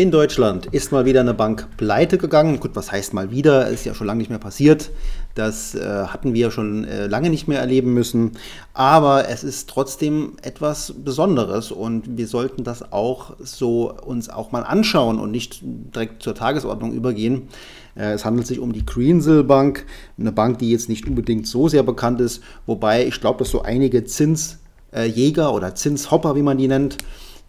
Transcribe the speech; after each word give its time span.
In 0.00 0.10
Deutschland 0.10 0.64
ist 0.64 0.92
mal 0.92 1.04
wieder 1.04 1.20
eine 1.20 1.34
Bank 1.34 1.68
pleite 1.76 2.16
gegangen. 2.16 2.58
Gut, 2.58 2.70
was 2.72 2.90
heißt 2.90 3.12
mal 3.12 3.30
wieder? 3.30 3.68
Ist 3.68 3.84
ja 3.84 3.92
schon 3.92 4.06
lange 4.06 4.20
nicht 4.20 4.30
mehr 4.30 4.38
passiert. 4.38 4.88
Das 5.34 5.74
äh, 5.74 6.06
hatten 6.06 6.32
wir 6.32 6.50
schon 6.50 6.84
äh, 6.84 7.06
lange 7.06 7.28
nicht 7.28 7.48
mehr 7.48 7.60
erleben 7.60 7.92
müssen. 7.92 8.30
Aber 8.72 9.28
es 9.28 9.44
ist 9.44 9.68
trotzdem 9.68 10.38
etwas 10.40 10.94
Besonderes 11.04 11.70
und 11.70 12.16
wir 12.16 12.26
sollten 12.28 12.64
das 12.64 12.94
auch 12.94 13.36
so 13.40 13.92
uns 13.92 14.30
auch 14.30 14.52
mal 14.52 14.62
anschauen 14.62 15.18
und 15.18 15.32
nicht 15.32 15.60
direkt 15.62 16.22
zur 16.22 16.34
Tagesordnung 16.34 16.94
übergehen. 16.94 17.48
Äh, 17.94 18.12
es 18.12 18.24
handelt 18.24 18.46
sich 18.46 18.58
um 18.58 18.72
die 18.72 18.86
Greensill 18.86 19.44
Bank, 19.44 19.84
eine 20.18 20.32
Bank, 20.32 20.60
die 20.60 20.70
jetzt 20.70 20.88
nicht 20.88 21.06
unbedingt 21.06 21.46
so 21.46 21.68
sehr 21.68 21.82
bekannt 21.82 22.22
ist, 22.22 22.42
wobei 22.64 23.06
ich 23.06 23.20
glaube, 23.20 23.40
dass 23.40 23.50
so 23.50 23.60
einige 23.60 24.04
Zinsjäger 24.04 25.52
oder 25.52 25.74
Zinshopper, 25.74 26.36
wie 26.36 26.42
man 26.42 26.56
die 26.56 26.68
nennt, 26.68 26.96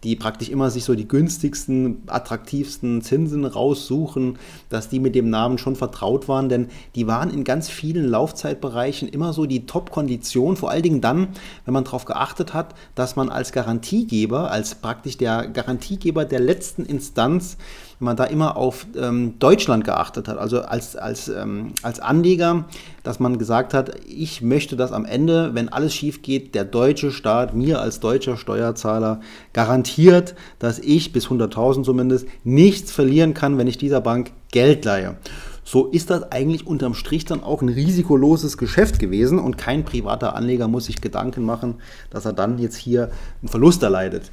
die 0.04 0.16
praktisch 0.16 0.48
immer 0.48 0.70
sich 0.70 0.84
so 0.84 0.94
die 0.94 1.06
günstigsten, 1.06 2.02
attraktivsten 2.06 3.02
Zinsen 3.02 3.44
raussuchen, 3.44 4.38
dass 4.68 4.88
die 4.88 4.98
mit 4.98 5.14
dem 5.14 5.30
Namen 5.30 5.58
schon 5.58 5.76
vertraut 5.76 6.28
waren, 6.28 6.48
denn 6.48 6.68
die 6.94 7.06
waren 7.06 7.30
in 7.30 7.44
ganz 7.44 7.68
vielen 7.68 8.08
Laufzeitbereichen 8.08 9.08
immer 9.08 9.32
so 9.32 9.46
die 9.46 9.66
Top-Kondition, 9.66 10.56
vor 10.56 10.70
allen 10.70 10.82
Dingen 10.82 11.00
dann, 11.00 11.28
wenn 11.64 11.74
man 11.74 11.84
darauf 11.84 12.04
geachtet 12.04 12.52
hat, 12.52 12.74
dass 12.94 13.16
man 13.16 13.28
als 13.28 13.52
Garantiegeber, 13.52 14.50
als 14.50 14.74
praktisch 14.74 15.18
der 15.18 15.46
Garantiegeber 15.46 16.24
der 16.24 16.40
letzten 16.40 16.84
Instanz, 16.84 17.56
wenn 18.02 18.06
man 18.06 18.16
da 18.16 18.24
immer 18.24 18.56
auf 18.56 18.84
ähm, 19.00 19.38
Deutschland 19.38 19.84
geachtet 19.84 20.26
hat, 20.26 20.36
also 20.36 20.62
als, 20.62 20.96
als, 20.96 21.28
ähm, 21.28 21.70
als 21.82 22.00
Anleger, 22.00 22.64
dass 23.04 23.20
man 23.20 23.38
gesagt 23.38 23.74
hat, 23.74 23.92
ich 24.08 24.42
möchte, 24.42 24.74
dass 24.74 24.90
am 24.90 25.04
Ende, 25.04 25.54
wenn 25.54 25.68
alles 25.68 25.94
schief 25.94 26.20
geht, 26.20 26.56
der 26.56 26.64
deutsche 26.64 27.12
Staat 27.12 27.54
mir 27.54 27.80
als 27.80 28.00
deutscher 28.00 28.36
Steuerzahler 28.36 29.20
garantiert, 29.52 30.34
dass 30.58 30.80
ich 30.80 31.12
bis 31.12 31.28
100.000 31.28 31.84
zumindest 31.84 32.26
nichts 32.42 32.90
verlieren 32.90 33.34
kann, 33.34 33.56
wenn 33.56 33.68
ich 33.68 33.78
dieser 33.78 34.00
Bank 34.00 34.32
Geld 34.50 34.84
leihe. 34.84 35.14
So 35.62 35.86
ist 35.86 36.10
das 36.10 36.32
eigentlich 36.32 36.66
unterm 36.66 36.94
Strich 36.94 37.24
dann 37.24 37.44
auch 37.44 37.62
ein 37.62 37.68
risikoloses 37.68 38.58
Geschäft 38.58 38.98
gewesen 38.98 39.38
und 39.38 39.58
kein 39.58 39.84
privater 39.84 40.34
Anleger 40.34 40.66
muss 40.66 40.86
sich 40.86 41.00
Gedanken 41.00 41.44
machen, 41.44 41.76
dass 42.10 42.24
er 42.24 42.32
dann 42.32 42.58
jetzt 42.58 42.74
hier 42.74 43.12
einen 43.42 43.48
Verlust 43.48 43.80
erleidet. 43.84 44.32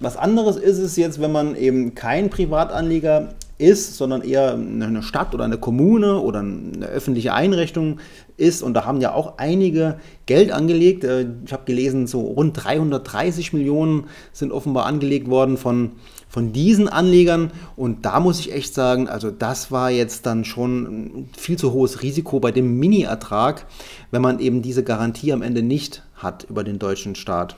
Was 0.00 0.16
anderes 0.16 0.56
ist 0.56 0.78
es 0.78 0.96
jetzt, 0.96 1.20
wenn 1.20 1.32
man 1.32 1.56
eben 1.56 1.94
kein 1.94 2.30
Privatanleger 2.30 3.34
ist, 3.58 3.96
sondern 3.96 4.22
eher 4.22 4.54
eine 4.54 5.02
Stadt 5.02 5.34
oder 5.34 5.44
eine 5.44 5.58
Kommune 5.58 6.20
oder 6.20 6.38
eine 6.38 6.86
öffentliche 6.86 7.34
Einrichtung 7.34 7.98
ist. 8.36 8.62
Und 8.62 8.74
da 8.74 8.84
haben 8.84 9.00
ja 9.00 9.12
auch 9.12 9.38
einige 9.38 9.98
Geld 10.26 10.52
angelegt. 10.52 11.02
Äh, 11.02 11.26
ich 11.44 11.52
habe 11.52 11.64
gelesen, 11.64 12.06
so 12.06 12.20
rund 12.20 12.64
330 12.64 13.52
Millionen 13.52 14.04
sind 14.32 14.52
offenbar 14.52 14.86
angelegt 14.86 15.28
worden 15.28 15.56
von, 15.56 15.92
von 16.28 16.52
diesen 16.52 16.88
Anlegern. 16.88 17.50
Und 17.74 18.04
da 18.04 18.20
muss 18.20 18.38
ich 18.38 18.52
echt 18.52 18.74
sagen, 18.74 19.08
also 19.08 19.32
das 19.32 19.72
war 19.72 19.90
jetzt 19.90 20.26
dann 20.26 20.44
schon 20.44 20.82
ein 20.82 21.30
viel 21.36 21.58
zu 21.58 21.72
hohes 21.72 22.02
Risiko 22.02 22.38
bei 22.38 22.52
dem 22.52 22.78
Mini-Ertrag, 22.78 23.66
wenn 24.12 24.22
man 24.22 24.38
eben 24.38 24.62
diese 24.62 24.84
Garantie 24.84 25.32
am 25.32 25.42
Ende 25.42 25.62
nicht 25.62 26.04
hat 26.14 26.46
über 26.48 26.62
den 26.62 26.78
deutschen 26.78 27.16
Staat. 27.16 27.56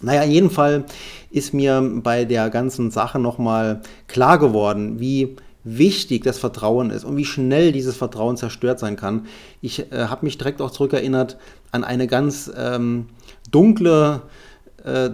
Naja, 0.00 0.22
in 0.22 0.30
jedem 0.30 0.50
Fall 0.50 0.84
ist 1.30 1.52
mir 1.52 1.80
bei 2.02 2.24
der 2.24 2.50
ganzen 2.50 2.90
Sache 2.90 3.18
nochmal 3.18 3.82
klar 4.08 4.38
geworden, 4.38 4.98
wie 4.98 5.36
wichtig 5.62 6.24
das 6.24 6.38
Vertrauen 6.38 6.90
ist 6.90 7.04
und 7.04 7.16
wie 7.16 7.24
schnell 7.24 7.72
dieses 7.72 7.96
Vertrauen 7.96 8.36
zerstört 8.36 8.78
sein 8.78 8.96
kann. 8.96 9.26
Ich 9.60 9.92
äh, 9.92 10.06
habe 10.06 10.24
mich 10.24 10.38
direkt 10.38 10.62
auch 10.62 10.70
zurückerinnert 10.70 11.36
an 11.70 11.84
eine 11.84 12.06
ganz 12.06 12.50
ähm, 12.56 13.06
dunkle 13.50 14.22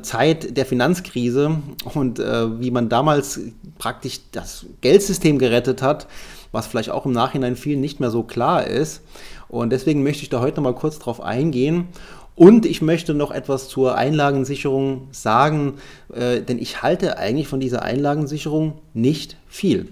Zeit 0.03 0.57
der 0.57 0.67
Finanzkrise 0.67 1.59
und 1.95 2.19
äh, 2.19 2.61
wie 2.61 2.71
man 2.71 2.89
damals 2.89 3.41
praktisch 3.79 4.21
das 4.33 4.67
Geldsystem 4.81 5.39
gerettet 5.39 5.83
hat, 5.83 6.07
was 6.53 6.67
vielleicht 6.67 6.91
auch 6.91 7.07
im 7.07 7.13
Nachhinein 7.13 7.57
vielen 7.57 7.81
nicht 7.81 8.01
mehr 8.01 8.11
so 8.11 8.23
klar 8.23 8.67
ist. 8.67 9.03
Und 9.49 9.71
deswegen 9.71 10.03
möchte 10.03 10.23
ich 10.23 10.29
da 10.29 10.41
heute 10.41 10.57
noch 10.57 10.71
mal 10.71 10.75
kurz 10.75 10.99
drauf 10.99 11.21
eingehen 11.21 11.89
und 12.37 12.67
ich 12.67 12.83
möchte 12.83 13.15
noch 13.15 13.31
etwas 13.31 13.69
zur 13.69 13.97
Einlagensicherung 13.97 15.09
sagen, 15.11 15.75
äh, 16.13 16.43
denn 16.43 16.59
ich 16.59 16.83
halte 16.83 17.17
eigentlich 17.17 17.49
von 17.49 17.61
dieser 17.61 17.83
Einlagensicherung 17.83 18.75
nicht 18.93 19.39
viel. 19.49 19.89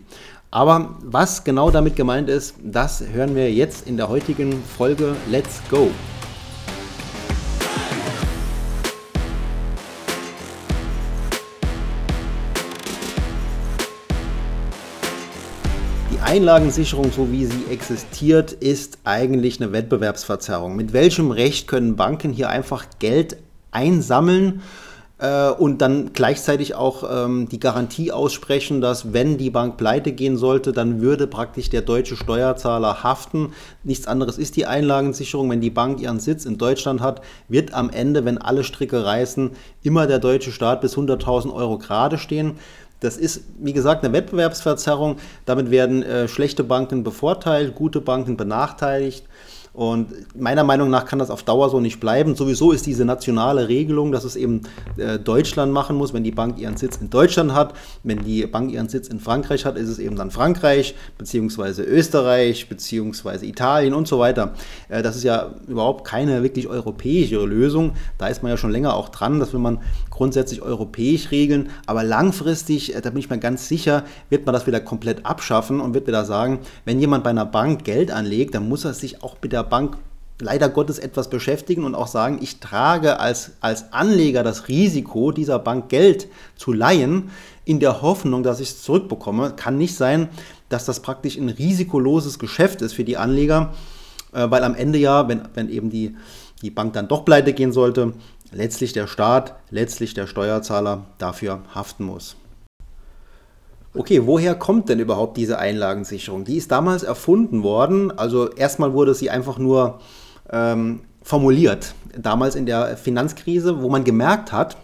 Aber 0.50 0.96
was 1.02 1.42
genau 1.42 1.70
damit 1.70 1.96
gemeint 1.96 2.28
ist, 2.28 2.54
das 2.62 3.02
hören 3.12 3.34
wir 3.34 3.52
jetzt 3.52 3.88
in 3.88 3.96
der 3.96 4.08
heutigen 4.08 4.62
Folge 4.76 5.16
Let's 5.30 5.62
Go. 5.70 5.90
Einlagensicherung, 16.34 17.12
so 17.12 17.30
wie 17.30 17.44
sie 17.44 17.66
existiert, 17.70 18.50
ist 18.50 18.98
eigentlich 19.04 19.60
eine 19.60 19.70
Wettbewerbsverzerrung. 19.70 20.74
Mit 20.74 20.92
welchem 20.92 21.30
Recht 21.30 21.68
können 21.68 21.94
Banken 21.94 22.32
hier 22.32 22.48
einfach 22.48 22.86
Geld 22.98 23.36
einsammeln 23.70 24.60
äh, 25.18 25.50
und 25.50 25.80
dann 25.80 26.12
gleichzeitig 26.12 26.74
auch 26.74 27.04
ähm, 27.08 27.48
die 27.48 27.60
Garantie 27.60 28.10
aussprechen, 28.10 28.80
dass 28.80 29.12
wenn 29.12 29.38
die 29.38 29.50
Bank 29.50 29.76
pleite 29.76 30.10
gehen 30.10 30.36
sollte, 30.36 30.72
dann 30.72 31.00
würde 31.00 31.28
praktisch 31.28 31.70
der 31.70 31.82
deutsche 31.82 32.16
Steuerzahler 32.16 33.04
haften. 33.04 33.52
Nichts 33.84 34.08
anderes 34.08 34.36
ist 34.36 34.56
die 34.56 34.66
Einlagensicherung. 34.66 35.48
Wenn 35.50 35.60
die 35.60 35.70
Bank 35.70 36.00
ihren 36.00 36.18
Sitz 36.18 36.46
in 36.46 36.58
Deutschland 36.58 37.00
hat, 37.00 37.22
wird 37.48 37.72
am 37.74 37.90
Ende, 37.90 38.24
wenn 38.24 38.38
alle 38.38 38.64
Stricke 38.64 39.04
reißen, 39.04 39.52
immer 39.84 40.08
der 40.08 40.18
deutsche 40.18 40.50
Staat 40.50 40.80
bis 40.80 40.96
100.000 40.96 41.54
Euro 41.54 41.78
gerade 41.78 42.18
stehen. 42.18 42.58
Das 43.00 43.16
ist, 43.16 43.44
wie 43.58 43.72
gesagt, 43.72 44.04
eine 44.04 44.14
Wettbewerbsverzerrung. 44.14 45.16
Damit 45.44 45.70
werden 45.70 46.02
äh, 46.02 46.28
schlechte 46.28 46.64
Banken 46.64 47.04
bevorteilt, 47.04 47.74
gute 47.74 48.00
Banken 48.00 48.36
benachteiligt. 48.36 49.24
Und 49.74 50.36
meiner 50.40 50.62
Meinung 50.62 50.88
nach 50.88 51.04
kann 51.04 51.18
das 51.18 51.30
auf 51.30 51.42
Dauer 51.42 51.68
so 51.68 51.80
nicht 51.80 51.98
bleiben. 51.98 52.36
Sowieso 52.36 52.70
ist 52.70 52.86
diese 52.86 53.04
nationale 53.04 53.66
Regelung, 53.66 54.12
dass 54.12 54.22
es 54.22 54.36
eben 54.36 54.62
äh, 54.96 55.18
Deutschland 55.18 55.72
machen 55.72 55.96
muss, 55.96 56.14
wenn 56.14 56.22
die 56.22 56.30
Bank 56.30 56.60
ihren 56.60 56.76
Sitz 56.76 56.98
in 56.98 57.10
Deutschland 57.10 57.54
hat. 57.54 57.74
Wenn 58.04 58.22
die 58.22 58.46
Bank 58.46 58.72
ihren 58.72 58.88
Sitz 58.88 59.08
in 59.08 59.18
Frankreich 59.18 59.64
hat, 59.64 59.76
ist 59.76 59.88
es 59.88 59.98
eben 59.98 60.14
dann 60.14 60.30
Frankreich, 60.30 60.94
beziehungsweise 61.18 61.82
Österreich, 61.82 62.68
beziehungsweise 62.68 63.46
Italien 63.46 63.94
und 63.94 64.06
so 64.06 64.20
weiter. 64.20 64.54
Äh, 64.88 65.02
das 65.02 65.16
ist 65.16 65.24
ja 65.24 65.56
überhaupt 65.66 66.04
keine 66.04 66.44
wirklich 66.44 66.68
europäische 66.68 67.44
Lösung. 67.44 67.94
Da 68.16 68.28
ist 68.28 68.44
man 68.44 68.50
ja 68.52 68.56
schon 68.56 68.70
länger 68.70 68.94
auch 68.94 69.08
dran. 69.08 69.40
Das 69.40 69.52
will 69.52 69.60
man 69.60 69.80
grundsätzlich 70.14 70.62
europäisch 70.62 71.30
regeln. 71.30 71.68
Aber 71.86 72.02
langfristig, 72.02 72.94
äh, 72.94 73.00
da 73.02 73.10
bin 73.10 73.18
ich 73.18 73.28
mir 73.28 73.38
ganz 73.38 73.68
sicher, 73.68 74.04
wird 74.30 74.46
man 74.46 74.54
das 74.54 74.66
wieder 74.66 74.80
komplett 74.80 75.26
abschaffen 75.26 75.80
und 75.80 75.92
wird 75.92 76.06
wieder 76.06 76.24
sagen, 76.24 76.60
wenn 76.84 77.00
jemand 77.00 77.24
bei 77.24 77.30
einer 77.30 77.46
Bank 77.46 77.84
Geld 77.84 78.10
anlegt, 78.10 78.54
dann 78.54 78.68
muss 78.68 78.84
er 78.84 78.94
sich 78.94 79.22
auch 79.22 79.36
mit 79.42 79.52
der 79.52 79.64
Bank 79.64 79.98
leider 80.40 80.68
Gottes 80.68 80.98
etwas 80.98 81.30
beschäftigen 81.30 81.84
und 81.84 81.94
auch 81.94 82.08
sagen, 82.08 82.38
ich 82.42 82.58
trage 82.58 83.20
als, 83.20 83.52
als 83.60 83.92
Anleger 83.92 84.42
das 84.42 84.68
Risiko, 84.68 85.30
dieser 85.30 85.58
Bank 85.58 85.88
Geld 85.88 86.28
zu 86.56 86.72
leihen, 86.72 87.30
in 87.64 87.80
der 87.80 88.02
Hoffnung, 88.02 88.42
dass 88.42 88.60
ich 88.60 88.70
es 88.70 88.82
zurückbekomme. 88.82 89.54
Kann 89.56 89.78
nicht 89.78 89.94
sein, 89.94 90.28
dass 90.68 90.84
das 90.84 91.00
praktisch 91.00 91.36
ein 91.36 91.48
risikoloses 91.48 92.38
Geschäft 92.38 92.82
ist 92.82 92.94
für 92.94 93.04
die 93.04 93.16
Anleger, 93.16 93.74
äh, 94.32 94.50
weil 94.50 94.64
am 94.64 94.74
Ende 94.74 94.98
ja, 94.98 95.28
wenn, 95.28 95.42
wenn 95.54 95.68
eben 95.68 95.90
die, 95.90 96.14
die 96.62 96.70
Bank 96.70 96.92
dann 96.94 97.08
doch 97.08 97.24
pleite 97.24 97.52
gehen 97.52 97.72
sollte, 97.72 98.14
letztlich 98.54 98.92
der 98.92 99.06
Staat, 99.06 99.56
letztlich 99.70 100.14
der 100.14 100.26
Steuerzahler 100.26 101.04
dafür 101.18 101.60
haften 101.74 102.04
muss. 102.04 102.36
Okay, 103.96 104.26
woher 104.26 104.54
kommt 104.54 104.88
denn 104.88 104.98
überhaupt 104.98 105.36
diese 105.36 105.58
Einlagensicherung? 105.58 106.44
Die 106.44 106.56
ist 106.56 106.72
damals 106.72 107.04
erfunden 107.04 107.62
worden. 107.62 108.10
Also 108.10 108.50
erstmal 108.50 108.92
wurde 108.92 109.14
sie 109.14 109.30
einfach 109.30 109.58
nur 109.58 110.00
ähm, 110.50 111.02
formuliert, 111.22 111.94
damals 112.16 112.56
in 112.56 112.66
der 112.66 112.96
Finanzkrise, 112.96 113.82
wo 113.82 113.88
man 113.88 114.02
gemerkt 114.02 114.50
hat, 114.50 114.76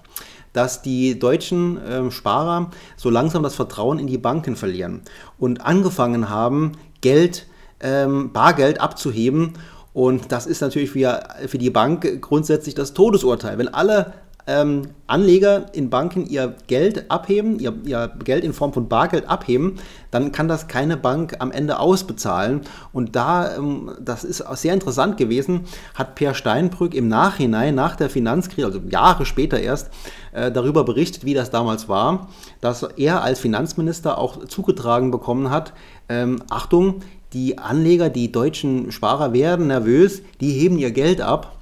dass 0.52 0.82
die 0.82 1.18
deutschen 1.18 1.78
äh, 1.78 2.10
Sparer 2.10 2.70
so 2.96 3.10
langsam 3.10 3.42
das 3.42 3.54
Vertrauen 3.54 3.98
in 3.98 4.06
die 4.06 4.18
Banken 4.18 4.56
verlieren 4.56 5.02
und 5.38 5.64
angefangen 5.64 6.28
haben, 6.28 6.72
Geld, 7.00 7.46
ähm, 7.80 8.32
Bargeld 8.32 8.80
abzuheben. 8.80 9.54
Und 9.92 10.30
das 10.32 10.46
ist 10.46 10.60
natürlich 10.60 10.90
für, 10.90 11.20
für 11.46 11.58
die 11.58 11.70
Bank 11.70 12.20
grundsätzlich 12.20 12.74
das 12.74 12.94
Todesurteil. 12.94 13.58
Wenn 13.58 13.68
alle 13.68 14.14
ähm, 14.46 14.88
Anleger 15.06 15.66
in 15.74 15.90
Banken 15.90 16.26
ihr 16.26 16.54
Geld 16.66 17.10
abheben, 17.10 17.58
ihr, 17.58 17.74
ihr, 17.84 18.10
Geld 18.24 18.44
in 18.44 18.52
Form 18.52 18.72
von 18.72 18.88
Bargeld 18.88 19.28
abheben, 19.28 19.76
dann 20.10 20.32
kann 20.32 20.48
das 20.48 20.68
keine 20.68 20.96
Bank 20.96 21.36
am 21.38 21.50
Ende 21.52 21.78
ausbezahlen. 21.78 22.62
Und 22.92 23.16
da, 23.16 23.56
ähm, 23.56 23.92
das 24.00 24.24
ist 24.24 24.44
sehr 24.54 24.74
interessant 24.74 25.16
gewesen, 25.16 25.62
hat 25.94 26.14
Per 26.14 26.34
Steinbrück 26.34 26.94
im 26.94 27.08
Nachhinein, 27.08 27.74
nach 27.74 27.96
der 27.96 28.10
Finanzkrise, 28.10 28.66
also 28.66 28.80
Jahre 28.88 29.26
später 29.26 29.60
erst, 29.60 29.90
äh, 30.32 30.50
darüber 30.50 30.84
berichtet, 30.84 31.24
wie 31.24 31.34
das 31.34 31.50
damals 31.50 31.88
war, 31.88 32.28
dass 32.60 32.82
er 32.82 33.22
als 33.22 33.40
Finanzminister 33.40 34.18
auch 34.18 34.44
zugetragen 34.46 35.10
bekommen 35.10 35.50
hat, 35.50 35.72
ähm, 36.08 36.42
Achtung, 36.50 37.02
die 37.32 37.58
Anleger, 37.58 38.10
die 38.10 38.32
deutschen 38.32 38.90
Sparer 38.90 39.32
werden 39.32 39.68
nervös, 39.68 40.22
die 40.40 40.50
heben 40.50 40.78
ihr 40.78 40.90
Geld 40.90 41.20
ab 41.20 41.56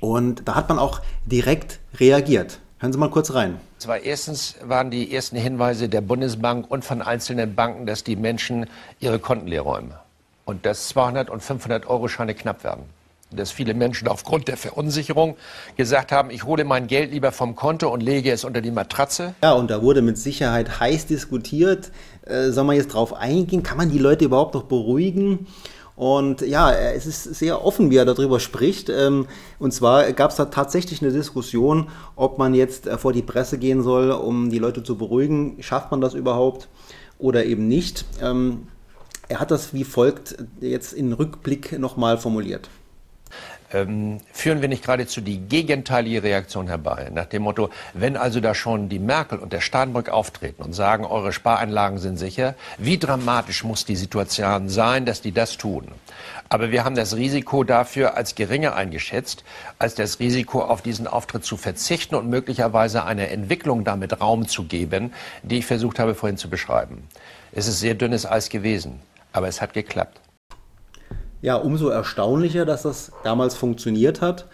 und 0.00 0.42
da 0.46 0.54
hat 0.54 0.68
man 0.68 0.78
auch 0.78 1.00
direkt 1.24 1.80
reagiert. 2.00 2.58
Hören 2.78 2.92
Sie 2.92 2.98
mal 2.98 3.10
kurz 3.10 3.32
rein. 3.32 3.58
Zwar 3.78 4.00
erstens 4.00 4.56
waren 4.62 4.90
die 4.90 5.14
ersten 5.14 5.36
Hinweise 5.36 5.88
der 5.88 6.02
Bundesbank 6.02 6.70
und 6.70 6.84
von 6.84 7.00
einzelnen 7.00 7.54
Banken, 7.54 7.86
dass 7.86 8.04
die 8.04 8.16
Menschen 8.16 8.66
ihre 9.00 9.18
Konten 9.18 9.46
leer 9.46 9.62
räumen 9.62 9.94
und 10.44 10.66
dass 10.66 10.88
200 10.88 11.30
und 11.30 11.42
500 11.42 11.86
Euro 11.86 12.08
Scheine 12.08 12.34
knapp 12.34 12.64
werden. 12.64 12.84
Dass 13.30 13.50
viele 13.50 13.74
Menschen 13.74 14.08
aufgrund 14.08 14.46
der 14.46 14.56
Verunsicherung 14.56 15.36
gesagt 15.76 16.12
haben, 16.12 16.30
ich 16.30 16.44
hole 16.44 16.64
mein 16.64 16.86
Geld 16.86 17.12
lieber 17.12 17.32
vom 17.32 17.56
Konto 17.56 17.88
und 17.88 18.02
lege 18.02 18.30
es 18.30 18.44
unter 18.44 18.60
die 18.60 18.70
Matratze. 18.70 19.34
Ja, 19.42 19.52
und 19.52 19.70
da 19.70 19.82
wurde 19.82 20.00
mit 20.00 20.16
Sicherheit 20.16 20.78
heiß 20.78 21.06
diskutiert. 21.06 21.90
Äh, 22.24 22.50
soll 22.50 22.64
man 22.64 22.76
jetzt 22.76 22.88
drauf 22.88 23.14
eingehen? 23.14 23.62
Kann 23.62 23.78
man 23.78 23.90
die 23.90 23.98
Leute 23.98 24.26
überhaupt 24.26 24.54
noch 24.54 24.64
beruhigen? 24.64 25.46
Und 25.96 26.42
ja, 26.42 26.70
es 26.72 27.06
ist 27.06 27.24
sehr 27.24 27.64
offen, 27.64 27.90
wie 27.90 27.96
er 27.96 28.04
darüber 28.04 28.38
spricht. 28.38 28.90
Ähm, 28.90 29.26
und 29.58 29.72
zwar 29.72 30.12
gab 30.12 30.30
es 30.30 30.36
da 30.36 30.44
tatsächlich 30.44 31.02
eine 31.02 31.10
Diskussion, 31.10 31.88
ob 32.14 32.38
man 32.38 32.54
jetzt 32.54 32.86
äh, 32.86 32.98
vor 32.98 33.14
die 33.14 33.22
Presse 33.22 33.58
gehen 33.58 33.82
soll, 33.82 34.10
um 34.10 34.50
die 34.50 34.58
Leute 34.58 34.82
zu 34.82 34.96
beruhigen. 34.96 35.56
Schafft 35.60 35.90
man 35.90 36.02
das 36.02 36.14
überhaupt 36.14 36.68
oder 37.18 37.46
eben 37.46 37.66
nicht? 37.66 38.04
Ähm, 38.22 38.68
er 39.28 39.40
hat 39.40 39.50
das 39.50 39.72
wie 39.74 39.84
folgt 39.84 40.36
jetzt 40.60 40.92
in 40.92 41.12
Rückblick 41.12 41.78
nochmal 41.78 42.18
formuliert 42.18 42.68
ähm, 43.72 44.20
führen 44.32 44.62
wir 44.62 44.68
nicht 44.68 44.84
geradezu 44.84 45.20
die 45.20 45.38
gegenteilige 45.38 46.22
Reaktion 46.22 46.68
herbei? 46.68 47.10
Nach 47.12 47.26
dem 47.26 47.42
Motto, 47.42 47.70
wenn 47.94 48.16
also 48.16 48.40
da 48.40 48.54
schon 48.54 48.88
die 48.88 48.98
Merkel 48.98 49.38
und 49.38 49.52
der 49.52 49.60
Steinbrück 49.60 50.08
auftreten 50.08 50.62
und 50.62 50.72
sagen, 50.72 51.04
eure 51.04 51.32
Spareinlagen 51.32 51.98
sind 51.98 52.16
sicher, 52.16 52.54
wie 52.78 52.98
dramatisch 52.98 53.64
muss 53.64 53.84
die 53.84 53.96
Situation 53.96 54.68
sein, 54.68 55.04
dass 55.04 55.20
die 55.20 55.32
das 55.32 55.56
tun? 55.56 55.88
Aber 56.48 56.70
wir 56.70 56.84
haben 56.84 56.94
das 56.94 57.16
Risiko 57.16 57.64
dafür 57.64 58.16
als 58.16 58.36
geringer 58.36 58.76
eingeschätzt, 58.76 59.44
als 59.78 59.96
das 59.96 60.20
Risiko 60.20 60.62
auf 60.62 60.80
diesen 60.80 61.08
Auftritt 61.08 61.44
zu 61.44 61.56
verzichten 61.56 62.14
und 62.14 62.30
möglicherweise 62.30 63.04
eine 63.04 63.30
Entwicklung 63.30 63.82
damit 63.82 64.20
Raum 64.20 64.46
zu 64.46 64.64
geben, 64.64 65.12
die 65.42 65.58
ich 65.58 65.66
versucht 65.66 65.98
habe 65.98 66.14
vorhin 66.14 66.38
zu 66.38 66.48
beschreiben. 66.48 67.08
Es 67.52 67.66
ist 67.66 67.80
sehr 67.80 67.94
dünnes 67.94 68.26
Eis 68.26 68.48
gewesen, 68.48 69.00
aber 69.32 69.48
es 69.48 69.60
hat 69.60 69.72
geklappt. 69.72 70.20
Ja, 71.42 71.56
umso 71.56 71.88
erstaunlicher, 71.88 72.64
dass 72.64 72.82
das 72.82 73.12
damals 73.22 73.54
funktioniert 73.54 74.20
hat. 74.20 74.46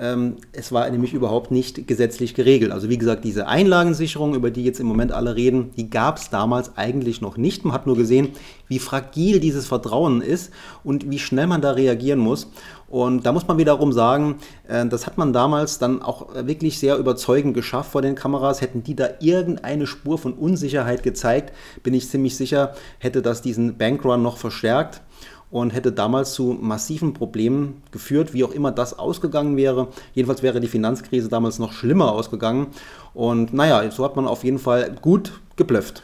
Ähm, 0.00 0.36
es 0.52 0.72
war 0.72 0.88
nämlich 0.88 1.12
überhaupt 1.12 1.50
nicht 1.50 1.86
gesetzlich 1.86 2.34
geregelt. 2.34 2.72
Also 2.72 2.88
wie 2.88 2.96
gesagt, 2.96 3.22
diese 3.22 3.46
Einlagensicherung, 3.46 4.34
über 4.34 4.50
die 4.50 4.64
jetzt 4.64 4.80
im 4.80 4.86
Moment 4.86 5.12
alle 5.12 5.36
reden, 5.36 5.72
die 5.76 5.90
gab 5.90 6.16
es 6.16 6.30
damals 6.30 6.78
eigentlich 6.78 7.20
noch 7.20 7.36
nicht. 7.36 7.66
Man 7.66 7.74
hat 7.74 7.86
nur 7.86 7.96
gesehen, 7.96 8.30
wie 8.66 8.78
fragil 8.78 9.40
dieses 9.40 9.66
Vertrauen 9.66 10.22
ist 10.22 10.52
und 10.84 11.10
wie 11.10 11.18
schnell 11.18 11.46
man 11.46 11.60
da 11.60 11.72
reagieren 11.72 12.18
muss. 12.18 12.50
Und 12.88 13.26
da 13.26 13.32
muss 13.32 13.46
man 13.46 13.58
wiederum 13.58 13.92
sagen, 13.92 14.36
äh, 14.66 14.86
das 14.86 15.06
hat 15.06 15.18
man 15.18 15.34
damals 15.34 15.78
dann 15.78 16.00
auch 16.00 16.34
wirklich 16.34 16.78
sehr 16.78 16.96
überzeugend 16.96 17.52
geschafft 17.52 17.92
vor 17.92 18.00
den 18.00 18.14
Kameras. 18.14 18.62
Hätten 18.62 18.82
die 18.82 18.96
da 18.96 19.10
irgendeine 19.20 19.86
Spur 19.86 20.16
von 20.16 20.32
Unsicherheit 20.32 21.02
gezeigt, 21.02 21.54
bin 21.82 21.92
ich 21.92 22.08
ziemlich 22.08 22.38
sicher, 22.38 22.72
hätte 22.98 23.20
das 23.20 23.42
diesen 23.42 23.76
Bankrun 23.76 24.22
noch 24.22 24.38
verstärkt 24.38 25.02
und 25.50 25.70
hätte 25.70 25.92
damals 25.92 26.32
zu 26.32 26.56
massiven 26.60 27.12
Problemen 27.12 27.82
geführt, 27.90 28.32
wie 28.32 28.44
auch 28.44 28.52
immer 28.52 28.70
das 28.70 28.98
ausgegangen 28.98 29.56
wäre. 29.56 29.88
Jedenfalls 30.14 30.42
wäre 30.42 30.60
die 30.60 30.68
Finanzkrise 30.68 31.28
damals 31.28 31.58
noch 31.58 31.72
schlimmer 31.72 32.12
ausgegangen. 32.12 32.68
Und 33.14 33.52
naja, 33.52 33.90
so 33.90 34.04
hat 34.04 34.16
man 34.16 34.28
auf 34.28 34.44
jeden 34.44 34.58
Fall 34.58 34.92
gut 35.00 35.40
geblufft. 35.56 36.02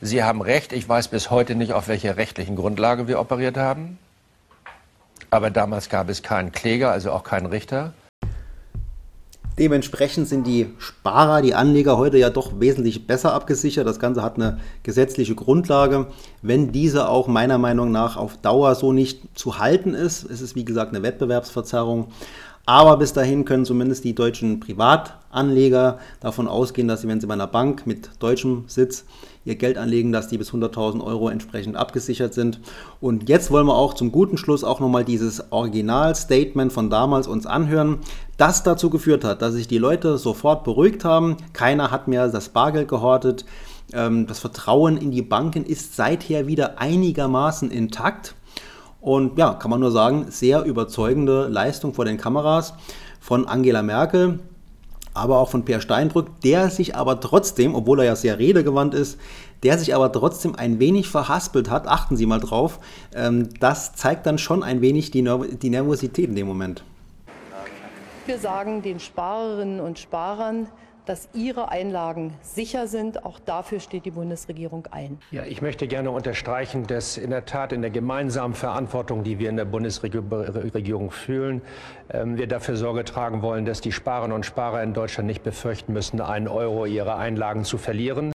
Sie 0.00 0.22
haben 0.22 0.42
recht, 0.42 0.72
ich 0.72 0.88
weiß 0.88 1.08
bis 1.08 1.30
heute 1.30 1.54
nicht, 1.54 1.72
auf 1.72 1.88
welcher 1.88 2.16
rechtlichen 2.16 2.56
Grundlage 2.56 3.08
wir 3.08 3.20
operiert 3.20 3.56
haben. 3.56 3.98
Aber 5.30 5.50
damals 5.50 5.88
gab 5.88 6.10
es 6.10 6.22
keinen 6.22 6.52
Kläger, 6.52 6.90
also 6.90 7.10
auch 7.10 7.24
keinen 7.24 7.46
Richter. 7.46 7.94
Dementsprechend 9.58 10.28
sind 10.28 10.46
die 10.46 10.70
Sparer, 10.78 11.42
die 11.42 11.54
Anleger 11.54 11.98
heute 11.98 12.16
ja 12.16 12.30
doch 12.30 12.60
wesentlich 12.60 13.06
besser 13.06 13.34
abgesichert. 13.34 13.86
Das 13.86 13.98
Ganze 13.98 14.22
hat 14.22 14.36
eine 14.36 14.58
gesetzliche 14.82 15.34
Grundlage. 15.34 16.06
Wenn 16.40 16.72
diese 16.72 17.08
auch 17.08 17.28
meiner 17.28 17.58
Meinung 17.58 17.92
nach 17.92 18.16
auf 18.16 18.38
Dauer 18.38 18.74
so 18.74 18.92
nicht 18.92 19.38
zu 19.38 19.58
halten 19.58 19.94
ist, 19.94 20.24
ist 20.24 20.40
es 20.40 20.54
wie 20.54 20.64
gesagt 20.64 20.94
eine 20.94 21.02
Wettbewerbsverzerrung. 21.02 22.08
Aber 22.64 22.96
bis 22.96 23.12
dahin 23.12 23.44
können 23.44 23.64
zumindest 23.64 24.04
die 24.04 24.14
deutschen 24.14 24.60
Privatanleger 24.60 25.98
davon 26.20 26.46
ausgehen, 26.46 26.86
dass 26.86 27.00
sie, 27.00 27.08
wenn 27.08 27.20
sie 27.20 27.26
bei 27.26 27.34
einer 27.34 27.48
Bank 27.48 27.86
mit 27.86 28.10
deutschem 28.20 28.64
Sitz 28.68 29.04
ihr 29.44 29.56
Geld 29.56 29.78
anlegen, 29.78 30.12
dass 30.12 30.28
die 30.28 30.38
bis 30.38 30.52
100.000 30.52 31.02
Euro 31.04 31.28
entsprechend 31.28 31.76
abgesichert 31.76 32.34
sind. 32.34 32.60
Und 33.00 33.28
jetzt 33.28 33.50
wollen 33.50 33.66
wir 33.66 33.74
auch 33.74 33.94
zum 33.94 34.12
guten 34.12 34.36
Schluss 34.36 34.62
auch 34.62 34.78
nochmal 34.78 35.04
dieses 35.04 35.50
Originalstatement 35.50 36.72
von 36.72 36.90
damals 36.90 37.26
uns 37.26 37.46
anhören, 37.46 37.98
das 38.36 38.62
dazu 38.62 38.90
geführt 38.90 39.24
hat, 39.24 39.42
dass 39.42 39.54
sich 39.54 39.66
die 39.66 39.78
Leute 39.78 40.16
sofort 40.16 40.62
beruhigt 40.62 41.04
haben. 41.04 41.38
Keiner 41.52 41.90
hat 41.90 42.06
mehr 42.06 42.28
das 42.28 42.50
Bargeld 42.50 42.86
gehortet. 42.86 43.44
Ähm, 43.92 44.28
das 44.28 44.38
Vertrauen 44.38 44.96
in 44.96 45.10
die 45.10 45.22
Banken 45.22 45.64
ist 45.64 45.96
seither 45.96 46.46
wieder 46.46 46.78
einigermaßen 46.80 47.72
intakt. 47.72 48.36
Und 49.02 49.36
ja, 49.36 49.54
kann 49.54 49.70
man 49.70 49.80
nur 49.80 49.90
sagen, 49.90 50.26
sehr 50.30 50.62
überzeugende 50.62 51.48
Leistung 51.48 51.92
vor 51.92 52.04
den 52.04 52.18
Kameras 52.18 52.72
von 53.20 53.48
Angela 53.48 53.82
Merkel, 53.82 54.38
aber 55.12 55.38
auch 55.38 55.48
von 55.48 55.64
Per 55.64 55.80
Steinbrück, 55.80 56.40
der 56.42 56.70
sich 56.70 56.94
aber 56.94 57.20
trotzdem, 57.20 57.74
obwohl 57.74 57.98
er 57.98 58.06
ja 58.06 58.16
sehr 58.16 58.38
redegewandt 58.38 58.94
ist, 58.94 59.18
der 59.64 59.76
sich 59.76 59.92
aber 59.92 60.12
trotzdem 60.12 60.54
ein 60.54 60.78
wenig 60.78 61.08
verhaspelt 61.08 61.68
hat. 61.68 61.88
Achten 61.88 62.16
Sie 62.16 62.26
mal 62.26 62.38
drauf. 62.38 62.78
Ähm, 63.12 63.48
das 63.58 63.96
zeigt 63.96 64.24
dann 64.24 64.38
schon 64.38 64.62
ein 64.62 64.80
wenig 64.80 65.10
die, 65.10 65.22
Nervosität 65.22 66.28
in 66.28 66.36
dem 66.36 66.46
Moment. 66.46 66.84
Wir 68.26 68.38
sagen 68.38 68.82
den 68.82 69.00
Sparerinnen 69.00 69.80
und 69.80 69.98
Sparern, 69.98 70.68
dass 71.06 71.28
ihre 71.34 71.68
Einlagen 71.68 72.34
sicher 72.42 72.86
sind. 72.86 73.24
Auch 73.24 73.38
dafür 73.38 73.80
steht 73.80 74.04
die 74.04 74.10
Bundesregierung 74.10 74.86
ein. 74.90 75.18
Ja, 75.30 75.44
ich 75.44 75.62
möchte 75.62 75.86
gerne 75.86 76.10
unterstreichen, 76.10 76.86
dass 76.86 77.16
in 77.16 77.30
der 77.30 77.44
Tat 77.44 77.72
in 77.72 77.82
der 77.82 77.90
gemeinsamen 77.90 78.54
Verantwortung, 78.54 79.24
die 79.24 79.38
wir 79.38 79.48
in 79.48 79.56
der 79.56 79.64
Bundesregierung 79.64 81.10
fühlen, 81.10 81.62
ähm, 82.10 82.36
wir 82.36 82.46
dafür 82.46 82.76
Sorge 82.76 83.04
tragen 83.04 83.42
wollen, 83.42 83.64
dass 83.64 83.80
die 83.80 83.92
Sparerinnen 83.92 84.34
und 84.34 84.46
Sparer 84.46 84.82
in 84.82 84.94
Deutschland 84.94 85.26
nicht 85.26 85.42
befürchten 85.42 85.92
müssen, 85.92 86.20
einen 86.20 86.48
Euro 86.48 86.86
ihrer 86.86 87.16
Einlagen 87.16 87.64
zu 87.64 87.78
verlieren. 87.78 88.31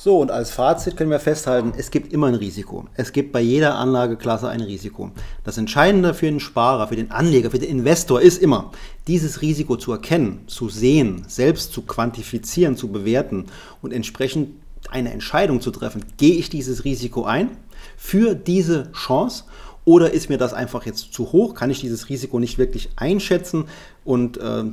So, 0.00 0.20
und 0.20 0.30
als 0.30 0.52
Fazit 0.52 0.96
können 0.96 1.10
wir 1.10 1.18
festhalten, 1.18 1.72
es 1.76 1.90
gibt 1.90 2.12
immer 2.12 2.28
ein 2.28 2.36
Risiko. 2.36 2.84
Es 2.94 3.10
gibt 3.10 3.32
bei 3.32 3.40
jeder 3.40 3.74
Anlageklasse 3.74 4.48
ein 4.48 4.60
Risiko. 4.60 5.10
Das 5.42 5.58
Entscheidende 5.58 6.14
für 6.14 6.26
den 6.26 6.38
Sparer, 6.38 6.86
für 6.86 6.94
den 6.94 7.10
Anleger, 7.10 7.50
für 7.50 7.58
den 7.58 7.68
Investor 7.68 8.20
ist 8.20 8.40
immer, 8.40 8.70
dieses 9.08 9.42
Risiko 9.42 9.76
zu 9.76 9.90
erkennen, 9.90 10.44
zu 10.46 10.68
sehen, 10.68 11.24
selbst 11.26 11.72
zu 11.72 11.82
quantifizieren, 11.82 12.76
zu 12.76 12.92
bewerten 12.92 13.46
und 13.82 13.92
entsprechend 13.92 14.50
eine 14.88 15.10
Entscheidung 15.10 15.60
zu 15.60 15.72
treffen. 15.72 16.04
Gehe 16.16 16.36
ich 16.36 16.48
dieses 16.48 16.84
Risiko 16.84 17.24
ein 17.24 17.50
für 17.96 18.36
diese 18.36 18.92
Chance 18.92 19.46
oder 19.88 20.12
ist 20.12 20.28
mir 20.28 20.36
das 20.36 20.52
einfach 20.52 20.84
jetzt 20.84 21.14
zu 21.14 21.32
hoch? 21.32 21.54
Kann 21.54 21.70
ich 21.70 21.80
dieses 21.80 22.10
Risiko 22.10 22.38
nicht 22.38 22.58
wirklich 22.58 22.90
einschätzen 22.96 23.64
und 24.04 24.36
äh, 24.36 24.64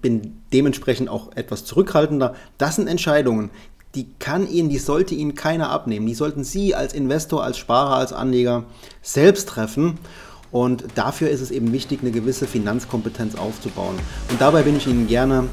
bin 0.00 0.40
dementsprechend 0.52 1.08
auch 1.08 1.32
etwas 1.34 1.64
zurückhaltender? 1.64 2.36
Das 2.58 2.76
sind 2.76 2.86
Entscheidungen, 2.86 3.50
die 3.94 4.06
kann 4.18 4.48
Ihnen, 4.48 4.68
die 4.68 4.78
sollte 4.78 5.14
Ihnen 5.14 5.34
keiner 5.34 5.70
abnehmen. 5.70 6.06
Die 6.06 6.14
sollten 6.14 6.44
Sie 6.44 6.74
als 6.74 6.94
Investor, 6.94 7.44
als 7.44 7.58
Sparer, 7.58 7.96
als 7.96 8.12
Anleger 8.12 8.64
selbst 9.02 9.48
treffen. 9.48 9.98
Und 10.50 10.84
dafür 10.94 11.30
ist 11.30 11.40
es 11.40 11.50
eben 11.50 11.72
wichtig, 11.72 12.00
eine 12.02 12.10
gewisse 12.10 12.46
Finanzkompetenz 12.46 13.34
aufzubauen. 13.36 13.96
Und 14.30 14.40
dabei 14.40 14.62
bin 14.62 14.76
ich 14.76 14.86
Ihnen 14.86 15.06
gerne 15.06 15.48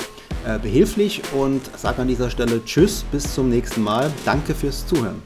äh, 0.45 0.59
behilflich 0.59 1.21
und 1.33 1.61
sage 1.77 2.01
an 2.01 2.07
dieser 2.07 2.29
Stelle 2.29 2.63
Tschüss, 2.65 3.05
bis 3.11 3.33
zum 3.33 3.49
nächsten 3.49 3.81
Mal. 3.81 4.11
Danke 4.25 4.53
fürs 4.53 4.85
Zuhören. 4.87 5.21